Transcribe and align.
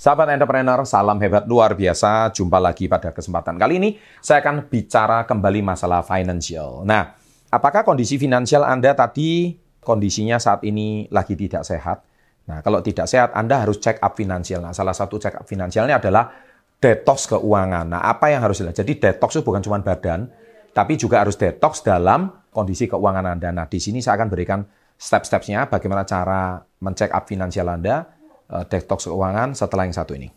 Sahabat 0.00 0.32
entrepreneur, 0.32 0.80
salam 0.88 1.20
hebat 1.20 1.44
luar 1.44 1.76
biasa. 1.76 2.32
Jumpa 2.32 2.56
lagi 2.56 2.88
pada 2.88 3.12
kesempatan 3.12 3.60
kali 3.60 3.76
ini. 3.76 3.90
Saya 4.24 4.40
akan 4.40 4.64
bicara 4.72 5.28
kembali 5.28 5.60
masalah 5.60 6.00
financial. 6.00 6.88
Nah, 6.88 7.12
apakah 7.52 7.84
kondisi 7.84 8.16
finansial 8.16 8.64
Anda 8.64 8.96
tadi 8.96 9.60
kondisinya 9.84 10.40
saat 10.40 10.64
ini 10.64 11.04
lagi 11.12 11.36
tidak 11.36 11.68
sehat? 11.68 12.00
Nah, 12.48 12.64
kalau 12.64 12.80
tidak 12.80 13.12
sehat, 13.12 13.36
Anda 13.36 13.60
harus 13.60 13.76
check 13.76 14.00
up 14.00 14.16
finansial. 14.16 14.64
Nah, 14.64 14.72
salah 14.72 14.96
satu 14.96 15.20
check 15.20 15.36
up 15.36 15.44
finansialnya 15.44 16.00
adalah 16.00 16.32
detox 16.80 17.28
keuangan. 17.28 17.92
Nah, 17.92 18.00
apa 18.00 18.32
yang 18.32 18.40
harus 18.40 18.64
dilakukan? 18.64 18.80
Jadi 18.80 18.92
detox 19.04 19.36
itu 19.36 19.44
bukan 19.44 19.60
cuma 19.60 19.84
badan, 19.84 20.32
tapi 20.72 20.96
juga 20.96 21.20
harus 21.20 21.36
detox 21.36 21.84
dalam 21.84 22.48
kondisi 22.48 22.88
keuangan 22.88 23.36
Anda. 23.36 23.52
Nah, 23.52 23.68
di 23.68 23.76
sini 23.76 24.00
saya 24.00 24.16
akan 24.16 24.32
berikan 24.32 24.64
step-stepnya 24.96 25.68
bagaimana 25.68 26.08
cara 26.08 26.56
mencek 26.80 27.12
up 27.12 27.28
finansial 27.28 27.68
Anda, 27.68 28.19
uh, 28.50 28.66
detox 28.66 29.06
keuangan 29.06 29.54
setelah 29.54 29.86
yang 29.86 29.94
satu 29.94 30.12
ini. 30.18 30.28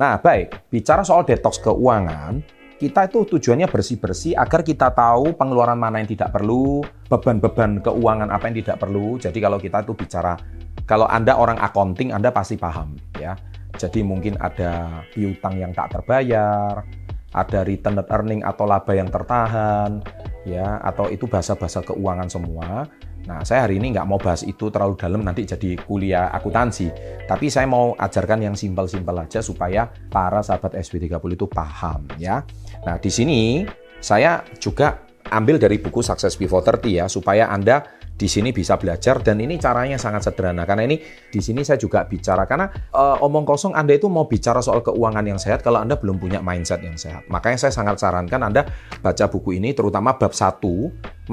Nah, 0.00 0.16
baik, 0.16 0.72
bicara 0.72 1.04
soal 1.04 1.28
detox 1.28 1.60
keuangan, 1.60 2.40
kita 2.80 3.12
itu 3.12 3.36
tujuannya 3.36 3.68
bersih-bersih 3.68 4.32
agar 4.32 4.64
kita 4.64 4.88
tahu 4.96 5.36
pengeluaran 5.36 5.76
mana 5.76 6.00
yang 6.00 6.08
tidak 6.08 6.32
perlu, 6.32 6.80
beban-beban 7.04 7.84
keuangan 7.84 8.32
apa 8.32 8.48
yang 8.48 8.64
tidak 8.64 8.80
perlu. 8.80 9.20
Jadi 9.20 9.36
kalau 9.36 9.60
kita 9.60 9.84
itu 9.84 9.92
bicara 9.92 10.40
kalau 10.88 11.08
Anda 11.08 11.36
orang 11.36 11.58
accounting, 11.60 12.12
Anda 12.12 12.30
pasti 12.30 12.60
paham 12.60 12.96
ya. 13.18 13.36
Jadi 13.76 14.02
mungkin 14.04 14.36
ada 14.36 15.04
piutang 15.14 15.56
yang 15.56 15.72
tak 15.72 15.94
terbayar, 15.94 16.84
ada 17.30 17.58
return 17.62 17.96
net 17.96 18.08
earning 18.10 18.42
atau 18.42 18.66
laba 18.66 18.92
yang 18.92 19.06
tertahan, 19.06 20.02
ya, 20.44 20.82
atau 20.82 21.06
itu 21.08 21.30
bahasa-bahasa 21.30 21.86
keuangan 21.86 22.26
semua. 22.26 22.84
Nah, 23.20 23.44
saya 23.44 23.68
hari 23.68 23.78
ini 23.78 23.94
nggak 23.94 24.08
mau 24.08 24.18
bahas 24.18 24.42
itu 24.42 24.72
terlalu 24.72 24.98
dalam, 24.98 25.22
nanti 25.22 25.46
jadi 25.46 25.78
kuliah 25.86 26.32
akuntansi. 26.34 26.90
Tapi 27.28 27.46
saya 27.52 27.68
mau 27.68 27.94
ajarkan 27.94 28.42
yang 28.42 28.56
simpel-simpel 28.58 29.14
aja 29.14 29.38
supaya 29.44 29.86
para 30.10 30.42
sahabat 30.42 30.74
SB30 30.80 31.22
itu 31.36 31.46
paham, 31.46 32.08
ya. 32.18 32.42
Nah, 32.82 32.96
di 32.98 33.12
sini 33.12 33.62
saya 34.00 34.42
juga 34.58 35.04
ambil 35.30 35.60
dari 35.60 35.78
buku 35.78 36.02
Success 36.02 36.34
Before 36.34 36.64
30 36.64 36.90
ya, 36.90 37.06
supaya 37.06 37.46
Anda 37.52 37.86
di 38.20 38.28
sini 38.28 38.52
bisa 38.52 38.76
belajar 38.76 39.24
dan 39.24 39.40
ini 39.40 39.56
caranya 39.56 39.96
sangat 39.96 40.28
sederhana 40.28 40.68
karena 40.68 40.84
ini 40.84 41.00
di 41.32 41.40
sini 41.40 41.64
saya 41.64 41.80
juga 41.80 42.04
bicara 42.04 42.44
karena 42.44 42.68
uh, 42.92 43.16
omong 43.24 43.48
kosong 43.48 43.72
Anda 43.72 43.96
itu 43.96 44.12
mau 44.12 44.28
bicara 44.28 44.60
soal 44.60 44.84
keuangan 44.84 45.24
yang 45.24 45.40
sehat 45.40 45.64
kalau 45.64 45.80
Anda 45.80 45.96
belum 45.96 46.20
punya 46.20 46.44
mindset 46.44 46.84
yang 46.84 47.00
sehat. 47.00 47.24
Makanya 47.32 47.56
saya 47.64 47.72
sangat 47.72 47.96
sarankan 47.96 48.44
Anda 48.44 48.68
baca 49.00 49.24
buku 49.32 49.56
ini 49.56 49.72
terutama 49.72 50.20
bab 50.20 50.36
1 50.36 50.60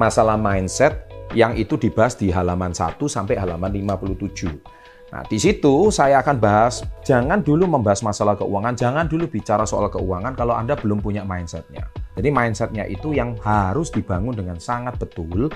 masalah 0.00 0.40
mindset 0.40 1.04
yang 1.36 1.52
itu 1.60 1.76
dibahas 1.76 2.16
di 2.16 2.32
halaman 2.32 2.72
1 2.72 2.96
sampai 3.04 3.36
halaman 3.36 3.68
57. 3.68 4.88
Nah, 5.08 5.24
di 5.24 5.40
situ 5.40 5.88
saya 5.88 6.20
akan 6.20 6.36
bahas, 6.36 6.84
jangan 7.00 7.40
dulu 7.40 7.64
membahas 7.64 8.04
masalah 8.04 8.36
keuangan, 8.36 8.76
jangan 8.76 9.04
dulu 9.08 9.28
bicara 9.28 9.64
soal 9.64 9.88
keuangan 9.88 10.36
kalau 10.36 10.52
Anda 10.56 10.76
belum 10.76 11.00
punya 11.00 11.24
mindsetnya. 11.24 11.88
Jadi 12.16 12.28
mindsetnya 12.28 12.84
itu 12.88 13.16
yang 13.16 13.36
harus 13.40 13.88
dibangun 13.88 14.36
dengan 14.36 14.60
sangat 14.60 15.00
betul 15.00 15.48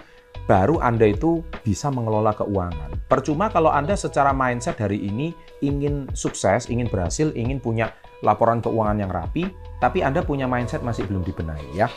baru 0.46 0.82
Anda 0.82 1.10
itu 1.10 1.42
bisa 1.62 1.88
mengelola 1.88 2.34
keuangan. 2.34 3.06
Percuma 3.06 3.48
kalau 3.48 3.70
Anda 3.70 3.94
secara 3.94 4.34
mindset 4.34 4.78
hari 4.80 4.98
ini 4.98 5.30
ingin 5.62 6.10
sukses, 6.12 6.66
ingin 6.66 6.90
berhasil, 6.90 7.30
ingin 7.36 7.62
punya 7.62 7.94
laporan 8.22 8.62
keuangan 8.62 8.98
yang 8.98 9.10
rapi, 9.10 9.50
tapi 9.82 10.02
Anda 10.02 10.22
punya 10.22 10.46
mindset 10.46 10.82
masih 10.82 11.06
belum 11.06 11.26
dibenahi 11.26 11.74
ya. 11.74 11.90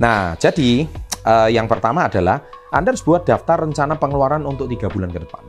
Nah, 0.00 0.36
jadi 0.36 0.88
uh, 1.24 1.48
yang 1.52 1.68
pertama 1.68 2.08
adalah 2.08 2.44
Anda 2.72 2.92
harus 2.96 3.04
buat 3.04 3.28
daftar 3.28 3.64
rencana 3.64 4.00
pengeluaran 4.00 4.44
untuk 4.48 4.68
tiga 4.72 4.88
bulan 4.88 5.12
ke 5.12 5.20
depan. 5.20 5.44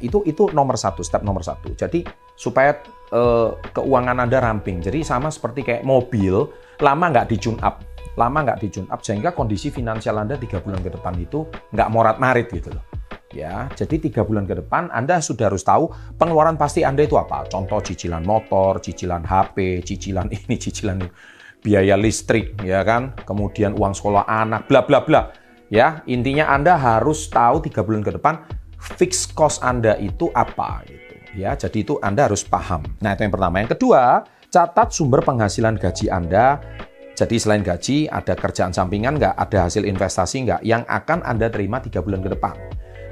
Itu 0.00 0.24
itu 0.24 0.48
nomor 0.56 0.80
satu, 0.80 1.04
step 1.04 1.20
nomor 1.20 1.44
satu. 1.44 1.76
Jadi 1.76 2.04
supaya 2.32 2.80
uh, 3.14 3.54
keuangan 3.74 4.22
Anda 4.22 4.38
ramping. 4.42 4.82
Jadi 4.82 5.06
sama 5.06 5.30
seperti 5.30 5.66
kayak 5.66 5.82
mobil, 5.86 6.50
lama 6.82 7.04
nggak 7.10 7.28
di 7.30 7.36
tune 7.36 7.60
up 7.60 7.84
lama 8.18 8.42
nggak 8.42 8.58
di 8.60 8.68
tune 8.68 8.90
up 8.90 9.00
sehingga 9.00 9.30
kondisi 9.30 9.70
finansial 9.70 10.18
Anda 10.18 10.34
tiga 10.34 10.58
bulan 10.58 10.82
ke 10.82 10.90
depan 10.90 11.14
itu 11.20 11.46
nggak 11.70 11.88
morat-marit 11.88 12.50
gitu 12.50 12.74
loh. 12.74 12.84
Ya, 13.30 13.70
jadi 13.78 14.10
tiga 14.10 14.26
bulan 14.26 14.42
ke 14.42 14.58
depan 14.58 14.90
Anda 14.90 15.22
sudah 15.22 15.46
harus 15.46 15.62
tahu 15.62 15.94
pengeluaran 16.18 16.58
pasti 16.58 16.82
Anda 16.82 17.06
itu 17.06 17.14
apa. 17.14 17.46
Contoh 17.46 17.78
cicilan 17.78 18.26
motor, 18.26 18.82
cicilan 18.82 19.22
HP, 19.22 19.86
cicilan 19.86 20.26
ini, 20.36 20.58
cicilan 20.58 20.98
ini, 20.98 21.10
biaya 21.62 21.94
listrik, 21.94 22.58
ya 22.66 22.82
kan, 22.82 23.14
kemudian 23.22 23.78
uang 23.78 23.94
sekolah 23.94 24.26
anak, 24.26 24.66
bla 24.66 24.82
bla 24.82 25.06
bla. 25.06 25.30
Ya, 25.70 26.02
intinya 26.10 26.50
Anda 26.50 26.74
harus 26.74 27.30
tahu 27.30 27.62
tiga 27.62 27.86
bulan 27.86 28.02
ke 28.02 28.18
depan 28.18 28.42
fixed 28.98 29.38
cost 29.38 29.62
Anda 29.62 29.94
itu 30.02 30.34
apa 30.34 30.82
gitu. 30.90 31.09
Ya, 31.34 31.54
jadi 31.54 31.86
itu 31.86 31.98
Anda 32.02 32.26
harus 32.26 32.42
paham. 32.42 32.82
Nah, 32.98 33.14
itu 33.14 33.22
yang 33.22 33.34
pertama. 33.34 33.62
Yang 33.62 33.78
kedua, 33.78 34.26
catat 34.50 34.90
sumber 34.90 35.22
penghasilan 35.22 35.78
gaji 35.78 36.10
Anda 36.10 36.58
jadi 37.20 37.36
selain 37.36 37.60
gaji, 37.60 38.08
ada 38.08 38.32
kerjaan 38.32 38.72
sampingan 38.72 39.20
nggak, 39.20 39.36
ada 39.36 39.68
hasil 39.68 39.84
investasi 39.84 40.48
nggak 40.48 40.64
yang 40.64 40.88
akan 40.88 41.20
Anda 41.20 41.52
terima 41.52 41.76
tiga 41.84 42.00
bulan 42.00 42.24
ke 42.24 42.32
depan. 42.32 42.56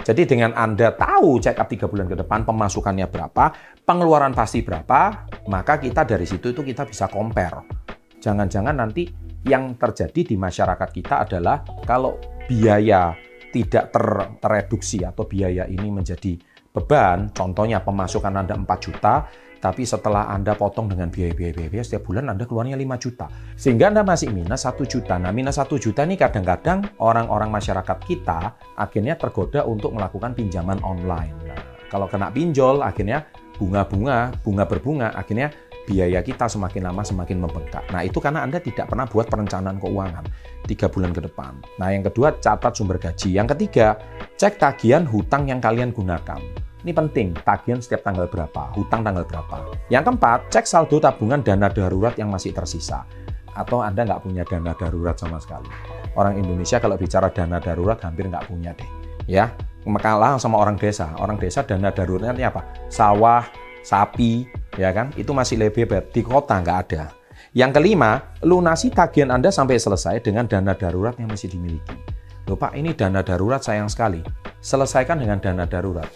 Jadi 0.01 0.25
dengan 0.25 0.57
Anda 0.57 0.97
tahu 0.97 1.37
check 1.45 1.61
up 1.61 1.69
tiga 1.69 1.85
bulan 1.85 2.09
ke 2.09 2.17
depan 2.17 2.49
pemasukannya 2.49 3.05
berapa, 3.05 3.53
pengeluaran 3.85 4.33
pasti 4.33 4.65
berapa, 4.65 5.29
maka 5.53 5.77
kita 5.77 6.09
dari 6.09 6.25
situ 6.25 6.57
itu 6.57 6.65
kita 6.65 6.89
bisa 6.89 7.13
compare. 7.13 7.69
Jangan-jangan 8.17 8.81
nanti 8.81 9.13
yang 9.45 9.77
terjadi 9.77 10.25
di 10.25 10.41
masyarakat 10.41 10.89
kita 10.89 11.29
adalah 11.29 11.61
kalau 11.85 12.17
biaya 12.49 13.13
tidak 13.53 13.93
ter 13.93 14.07
tereduksi 14.41 15.05
atau 15.05 15.29
biaya 15.29 15.69
ini 15.69 15.93
menjadi 15.93 16.33
beban, 16.79 17.35
contohnya 17.35 17.83
pemasukan 17.83 18.31
Anda 18.31 18.55
4 18.55 18.67
juta, 18.79 19.27
tapi 19.59 19.83
setelah 19.83 20.31
Anda 20.31 20.55
potong 20.55 20.87
dengan 20.87 21.11
biaya-biaya 21.11 21.83
setiap 21.83 22.07
bulan 22.07 22.31
Anda 22.31 22.47
keluarnya 22.47 22.79
5 22.79 22.95
juta. 23.03 23.27
Sehingga 23.59 23.91
Anda 23.91 24.07
masih 24.07 24.31
minus 24.31 24.63
1 24.63 24.87
juta. 24.87 25.19
Nah, 25.19 25.35
minus 25.35 25.59
1 25.59 25.75
juta 25.83 26.07
ini 26.07 26.15
kadang-kadang 26.15 26.87
orang-orang 27.03 27.51
masyarakat 27.51 27.99
kita 28.07 28.55
akhirnya 28.79 29.19
tergoda 29.19 29.67
untuk 29.67 29.91
melakukan 29.99 30.39
pinjaman 30.39 30.79
online. 30.87 31.35
Nah, 31.43 31.61
kalau 31.91 32.07
kena 32.07 32.31
pinjol 32.31 32.87
akhirnya 32.87 33.27
bunga-bunga, 33.59 34.31
bunga 34.47 34.65
berbunga, 34.71 35.11
akhirnya 35.19 35.51
biaya 35.89 36.21
kita 36.23 36.47
semakin 36.47 36.93
lama 36.93 37.03
semakin 37.03 37.43
membengkak. 37.43 37.83
Nah, 37.91 38.07
itu 38.07 38.23
karena 38.23 38.47
Anda 38.47 38.63
tidak 38.63 38.93
pernah 38.93 39.11
buat 39.11 39.27
perencanaan 39.27 39.83
keuangan 39.83 40.25
tiga 40.69 40.87
bulan 40.87 41.11
ke 41.17 41.25
depan. 41.25 41.59
Nah, 41.81 41.89
yang 41.91 42.05
kedua, 42.07 42.37
catat 42.39 42.77
sumber 42.77 43.01
gaji. 43.01 43.35
Yang 43.35 43.57
ketiga, 43.57 43.97
cek 44.37 44.61
tagihan 44.61 45.09
hutang 45.09 45.49
yang 45.49 45.59
kalian 45.59 45.91
gunakan. 45.91 46.68
Ini 46.79 46.95
penting, 46.95 47.35
tagihan 47.43 47.83
setiap 47.83 48.07
tanggal 48.07 48.31
berapa, 48.31 48.71
hutang 48.79 49.03
tanggal 49.03 49.27
berapa. 49.27 49.67
Yang 49.91 50.15
keempat, 50.15 50.39
cek 50.55 50.63
saldo 50.63 51.03
tabungan 51.03 51.43
dana 51.43 51.67
darurat 51.67 52.15
yang 52.15 52.31
masih 52.31 52.55
tersisa. 52.55 53.03
Atau 53.51 53.83
Anda 53.83 54.07
nggak 54.07 54.23
punya 54.23 54.47
dana 54.47 54.71
darurat 54.79 55.19
sama 55.19 55.43
sekali. 55.43 55.67
Orang 56.15 56.39
Indonesia 56.39 56.79
kalau 56.79 56.95
bicara 56.95 57.35
dana 57.35 57.59
darurat 57.59 57.99
hampir 58.07 58.31
nggak 58.31 58.47
punya 58.47 58.71
deh. 58.79 58.87
Ya, 59.27 59.51
makalah 59.83 60.39
sama 60.39 60.63
orang 60.63 60.79
desa. 60.79 61.11
Orang 61.19 61.43
desa 61.43 61.67
dana 61.67 61.91
daruratnya 61.91 62.47
apa? 62.47 62.63
Sawah, 62.87 63.43
sapi, 63.83 64.47
ya 64.79 64.95
kan? 64.95 65.11
Itu 65.19 65.35
masih 65.35 65.59
lebih 65.59 65.91
berat. 65.91 66.15
Di 66.15 66.23
kota 66.23 66.63
nggak 66.63 66.79
ada. 66.87 67.11
Yang 67.59 67.83
kelima, 67.83 68.39
lunasi 68.47 68.95
tagihan 68.95 69.35
Anda 69.35 69.51
sampai 69.51 69.83
selesai 69.83 70.23
dengan 70.23 70.47
dana 70.47 70.79
darurat 70.79 71.19
yang 71.19 71.27
masih 71.27 71.51
dimiliki. 71.51 71.99
Loh 72.47 72.55
Pak, 72.55 72.79
ini 72.79 72.95
dana 72.95 73.21
darurat 73.27 73.61
sayang 73.61 73.91
sekali. 73.91 74.23
Selesaikan 74.63 75.19
dengan 75.19 75.43
dana 75.43 75.67
darurat. 75.67 76.07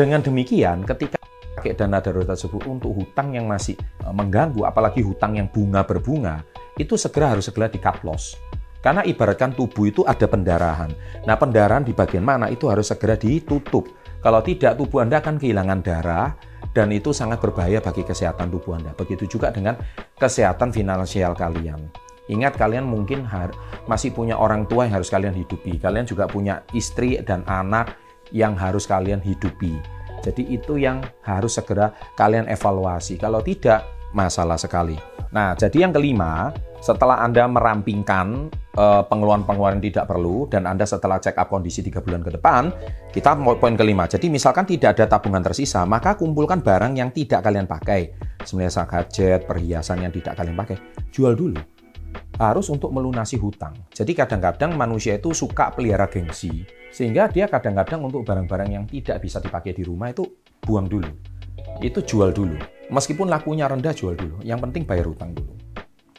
Dengan 0.00 0.24
demikian, 0.24 0.88
ketika 0.88 1.20
pakai 1.60 1.76
dana 1.76 2.00
darurat 2.00 2.32
tersebut 2.32 2.64
untuk 2.64 2.88
hutang 2.96 3.36
yang 3.36 3.44
masih 3.44 3.76
e, 3.76 4.08
mengganggu, 4.08 4.64
apalagi 4.64 5.04
hutang 5.04 5.36
yang 5.36 5.52
bunga 5.52 5.84
berbunga, 5.84 6.40
itu 6.80 6.96
segera 6.96 7.36
harus 7.36 7.52
segera 7.52 7.68
di 7.68 7.76
cut 7.76 8.00
loss. 8.00 8.32
Karena 8.80 9.04
ibaratkan 9.04 9.52
tubuh 9.52 9.92
itu 9.92 10.00
ada 10.08 10.24
pendarahan. 10.24 10.88
Nah, 11.28 11.36
pendarahan 11.36 11.84
di 11.84 11.92
bagian 11.92 12.24
mana 12.24 12.48
itu 12.48 12.72
harus 12.72 12.88
segera 12.88 13.12
ditutup. 13.12 13.92
Kalau 14.24 14.40
tidak, 14.40 14.80
tubuh 14.80 15.04
Anda 15.04 15.20
akan 15.20 15.36
kehilangan 15.36 15.84
darah 15.84 16.32
dan 16.72 16.88
itu 16.96 17.12
sangat 17.12 17.36
berbahaya 17.36 17.84
bagi 17.84 18.00
kesehatan 18.00 18.48
tubuh 18.48 18.80
Anda. 18.80 18.96
Begitu 18.96 19.28
juga 19.28 19.52
dengan 19.52 19.76
kesehatan 20.16 20.72
finansial 20.72 21.36
kalian. 21.36 21.92
Ingat 22.32 22.56
kalian 22.56 22.88
mungkin 22.88 23.28
masih 23.84 24.16
punya 24.16 24.40
orang 24.40 24.64
tua 24.64 24.88
yang 24.88 24.96
harus 24.96 25.12
kalian 25.12 25.36
hidupi. 25.36 25.76
Kalian 25.76 26.08
juga 26.08 26.24
punya 26.24 26.64
istri 26.72 27.20
dan 27.20 27.44
anak 27.44 27.99
yang 28.30 28.58
harus 28.58 28.86
kalian 28.86 29.22
hidupi. 29.22 29.78
Jadi 30.20 30.52
itu 30.52 30.76
yang 30.76 31.00
harus 31.24 31.56
segera 31.56 31.96
kalian 32.18 32.44
evaluasi. 32.48 33.16
Kalau 33.16 33.40
tidak, 33.40 33.88
masalah 34.12 34.58
sekali. 34.58 34.98
Nah, 35.30 35.54
jadi 35.54 35.86
yang 35.86 35.94
kelima, 35.94 36.50
setelah 36.82 37.22
Anda 37.22 37.46
merampingkan 37.46 38.50
uh, 38.74 39.02
pengeluaran-pengeluaran 39.06 39.78
tidak 39.78 40.10
perlu 40.10 40.50
dan 40.50 40.66
Anda 40.66 40.82
setelah 40.82 41.22
check 41.22 41.38
up 41.38 41.46
kondisi 41.46 41.86
tiga 41.86 42.02
bulan 42.02 42.26
ke 42.26 42.34
depan, 42.34 42.74
kita 43.14 43.38
poin 43.38 43.78
kelima. 43.78 44.10
Jadi 44.10 44.26
misalkan 44.26 44.66
tidak 44.66 44.98
ada 44.98 45.06
tabungan 45.06 45.38
tersisa, 45.38 45.86
maka 45.86 46.18
kumpulkan 46.18 46.58
barang 46.66 46.98
yang 46.98 47.14
tidak 47.14 47.46
kalian 47.46 47.70
pakai. 47.70 48.10
Sebenarnya 48.42 48.90
gadget, 48.90 49.46
perhiasan 49.46 50.02
yang 50.02 50.10
tidak 50.10 50.34
kalian 50.34 50.58
pakai, 50.58 50.76
jual 51.14 51.38
dulu. 51.38 51.62
Harus 52.42 52.66
untuk 52.74 52.90
melunasi 52.90 53.38
hutang. 53.38 53.76
Jadi 53.94 54.18
kadang-kadang 54.18 54.74
manusia 54.74 55.14
itu 55.14 55.30
suka 55.30 55.70
pelihara 55.70 56.10
gengsi, 56.10 56.66
sehingga 56.90 57.30
dia 57.30 57.46
kadang-kadang 57.46 58.02
untuk 58.02 58.26
barang-barang 58.26 58.70
yang 58.70 58.84
tidak 58.86 59.22
bisa 59.22 59.38
dipakai 59.38 59.74
di 59.74 59.86
rumah 59.86 60.10
itu 60.10 60.26
buang 60.62 60.90
dulu. 60.90 61.10
Itu 61.80 62.02
jual 62.02 62.34
dulu. 62.34 62.58
Meskipun 62.90 63.30
lakunya 63.30 63.70
rendah, 63.70 63.94
jual 63.94 64.18
dulu. 64.18 64.42
Yang 64.42 64.58
penting 64.68 64.82
bayar 64.84 65.06
hutang 65.06 65.32
dulu. 65.32 65.54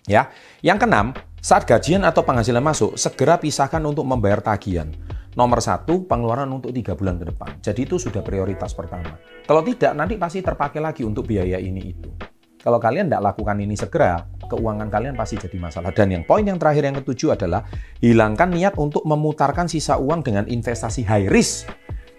Ya, 0.10 0.34
yang 0.66 0.82
keenam, 0.82 1.14
saat 1.44 1.68
gajian 1.68 2.02
atau 2.02 2.26
penghasilan 2.26 2.64
masuk, 2.64 2.98
segera 2.98 3.38
pisahkan 3.38 3.84
untuk 3.86 4.08
membayar 4.08 4.42
tagihan. 4.42 4.90
Nomor 5.38 5.64
satu, 5.64 6.04
pengeluaran 6.10 6.50
untuk 6.52 6.76
tiga 6.76 6.98
bulan 6.98 7.16
ke 7.16 7.32
depan. 7.32 7.62
Jadi 7.64 7.88
itu 7.88 7.96
sudah 7.96 8.20
prioritas 8.20 8.76
pertama. 8.76 9.16
Kalau 9.48 9.64
tidak, 9.64 9.96
nanti 9.96 10.20
pasti 10.20 10.44
terpakai 10.44 10.82
lagi 10.84 11.08
untuk 11.08 11.28
biaya 11.28 11.62
ini 11.62 11.82
itu. 11.96 12.31
Kalau 12.62 12.78
kalian 12.78 13.10
tidak 13.10 13.34
lakukan 13.34 13.58
ini 13.58 13.74
segera, 13.74 14.22
keuangan 14.46 14.86
kalian 14.94 15.18
pasti 15.18 15.42
jadi 15.42 15.58
masalah. 15.58 15.90
Dan 15.90 16.14
yang 16.14 16.24
poin 16.30 16.46
yang 16.46 16.62
terakhir 16.62 16.86
yang 16.86 16.98
ketujuh 17.02 17.34
adalah 17.34 17.66
hilangkan 18.06 18.54
niat 18.54 18.78
untuk 18.78 19.02
memutarkan 19.02 19.66
sisa 19.66 19.98
uang 19.98 20.22
dengan 20.22 20.46
investasi 20.46 21.02
high 21.02 21.26
risk 21.26 21.66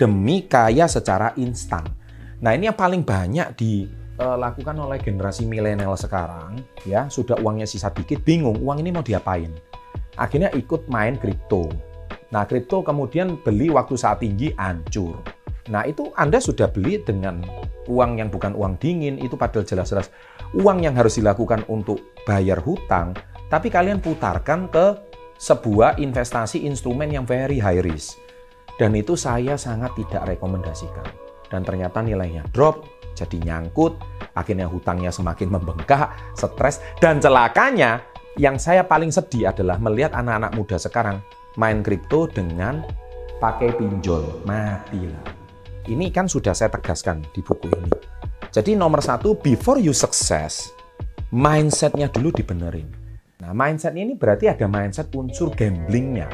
demi 0.03 0.51
kaya 0.51 0.91
secara 0.91 1.31
instan. 1.39 1.87
Nah 2.43 2.59
ini 2.59 2.67
yang 2.67 2.75
paling 2.75 3.07
banyak 3.07 3.55
di 3.55 3.87
uh, 4.19 4.35
lakukan 4.35 4.75
oleh 4.83 4.99
generasi 4.99 5.47
milenial 5.47 5.95
sekarang, 5.95 6.59
ya 6.83 7.07
sudah 7.07 7.39
uangnya 7.39 7.71
sisa 7.71 7.95
dikit, 7.95 8.27
bingung 8.27 8.59
uang 8.59 8.83
ini 8.83 8.91
mau 8.91 9.07
diapain. 9.07 9.55
Akhirnya 10.19 10.51
ikut 10.59 10.91
main 10.91 11.23
kripto. 11.23 11.71
Nah 12.35 12.43
kripto 12.51 12.83
kemudian 12.83 13.39
beli 13.47 13.71
waktu 13.71 13.95
saat 13.95 14.27
tinggi 14.27 14.51
hancur. 14.59 15.23
Nah 15.71 15.87
itu 15.87 16.11
Anda 16.19 16.43
sudah 16.43 16.67
beli 16.67 16.99
dengan 17.07 17.39
uang 17.87 18.19
yang 18.19 18.27
bukan 18.31 18.59
uang 18.59 18.83
dingin, 18.83 19.23
itu 19.23 19.39
padahal 19.39 19.63
jelas-jelas 19.63 20.11
uang 20.57 20.85
yang 20.85 20.95
harus 20.97 21.17
dilakukan 21.17 21.65
untuk 21.69 22.17
bayar 22.29 22.61
hutang, 22.61 23.17
tapi 23.49 23.69
kalian 23.69 24.01
putarkan 24.01 24.69
ke 24.69 24.87
sebuah 25.41 25.99
investasi 25.99 26.65
instrumen 26.69 27.11
yang 27.11 27.25
very 27.27 27.59
high 27.59 27.81
risk. 27.83 28.21
Dan 28.77 28.97
itu 28.97 29.19
saya 29.19 29.59
sangat 29.61 29.93
tidak 29.99 30.37
rekomendasikan. 30.37 31.05
Dan 31.49 31.61
ternyata 31.67 32.01
nilainya 32.01 32.49
drop, 32.53 32.89
jadi 33.13 33.37
nyangkut, 33.45 34.01
akhirnya 34.33 34.65
hutangnya 34.65 35.13
semakin 35.13 35.53
membengkak, 35.53 36.17
stres, 36.33 36.81
dan 36.97 37.21
celakanya 37.21 38.01
yang 38.41 38.57
saya 38.57 38.89
paling 38.89 39.13
sedih 39.13 39.53
adalah 39.53 39.77
melihat 39.77 40.17
anak-anak 40.17 40.57
muda 40.57 40.81
sekarang 40.81 41.21
main 41.61 41.85
kripto 41.85 42.25
dengan 42.33 42.81
pakai 43.37 43.77
pinjol, 43.77 44.47
matilah. 44.49 45.21
Ini 45.85 46.09
kan 46.15 46.31
sudah 46.31 46.57
saya 46.57 46.73
tegaskan 46.73 47.27
di 47.35 47.45
buku 47.45 47.69
ini. 47.69 48.12
Jadi 48.53 48.77
nomor 48.77 49.01
satu, 49.01 49.33
before 49.41 49.81
you 49.81 49.97
success, 49.97 50.69
mindsetnya 51.33 52.13
dulu 52.13 52.37
dibenerin. 52.37 52.85
Nah, 53.41 53.57
mindset 53.57 53.97
ini 53.97 54.13
berarti 54.13 54.53
ada 54.53 54.69
mindset 54.69 55.09
unsur 55.17 55.49
gamblingnya, 55.57 56.29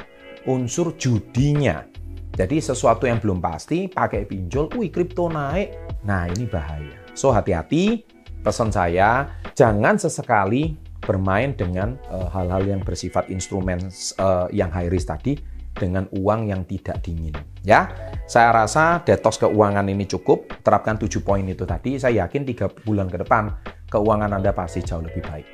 unsur 0.51 0.99
judinya. 0.99 1.87
Jadi 2.35 2.59
sesuatu 2.59 3.07
yang 3.07 3.23
belum 3.23 3.39
pasti, 3.39 3.87
pakai 3.87 4.27
pinjol, 4.27 4.67
wih 4.75 4.91
kripto 4.91 5.31
naik, 5.31 5.89
Nah, 6.03 6.27
ini 6.31 6.47
bahaya. 6.47 6.99
So, 7.15 7.31
hati-hati. 7.31 8.03
Pesan 8.39 8.71
saya, 8.71 9.35
jangan 9.59 9.99
sesekali 9.99 10.79
bermain 11.03 11.55
dengan 11.59 11.99
eh, 12.07 12.29
hal-hal 12.31 12.63
uh, 12.63 12.71
yang 12.71 12.81
bersifat 12.87 13.27
instrumen 13.35 13.83
uh, 14.23 14.47
yang 14.55 14.71
high 14.71 14.87
risk 14.87 15.11
tadi 15.11 15.35
dengan 15.79 16.11
uang 16.11 16.51
yang 16.51 16.67
tidak 16.67 17.01
dingin. 17.07 17.33
Ya, 17.63 17.89
saya 18.27 18.51
rasa 18.51 19.01
detox 19.07 19.39
keuangan 19.39 19.87
ini 19.87 20.05
cukup. 20.05 20.51
Terapkan 20.61 20.99
7 20.99 21.23
poin 21.23 21.47
itu 21.47 21.63
tadi. 21.63 21.97
Saya 21.97 22.27
yakin 22.27 22.43
tiga 22.43 22.67
bulan 22.69 23.07
ke 23.07 23.23
depan 23.23 23.55
keuangan 23.89 24.37
Anda 24.37 24.53
pasti 24.53 24.85
jauh 24.85 25.01
lebih 25.01 25.25
baik. 25.25 25.47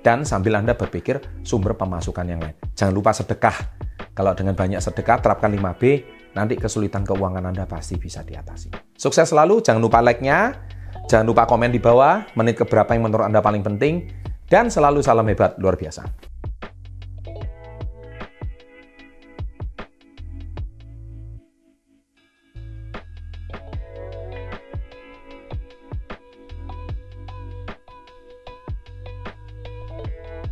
Dan 0.00 0.24
sambil 0.24 0.56
Anda 0.56 0.72
berpikir 0.72 1.44
sumber 1.44 1.76
pemasukan 1.76 2.24
yang 2.24 2.40
lain. 2.40 2.56
Jangan 2.72 2.94
lupa 2.94 3.12
sedekah. 3.12 3.56
Kalau 4.16 4.32
dengan 4.32 4.56
banyak 4.56 4.80
sedekah, 4.80 5.20
terapkan 5.20 5.52
5B, 5.52 5.82
nanti 6.32 6.56
kesulitan 6.56 7.04
keuangan 7.04 7.44
Anda 7.44 7.68
pasti 7.68 8.00
bisa 8.00 8.24
diatasi. 8.24 8.96
Sukses 8.96 9.28
selalu, 9.28 9.60
jangan 9.60 9.80
lupa 9.80 10.00
like-nya, 10.00 10.56
jangan 11.04 11.26
lupa 11.28 11.44
komen 11.44 11.68
di 11.68 11.80
bawah, 11.80 12.24
menit 12.32 12.56
keberapa 12.56 12.96
yang 12.96 13.08
menurut 13.08 13.28
Anda 13.28 13.44
paling 13.44 13.60
penting, 13.60 14.08
dan 14.48 14.72
selalu 14.72 15.04
salam 15.04 15.28
hebat 15.28 15.54
luar 15.60 15.76
biasa. 15.76 16.29